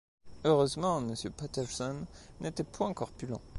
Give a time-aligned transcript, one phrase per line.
[0.45, 2.07] Heureusement, Monsieur Patterson
[2.41, 3.37] n’était point corpulent.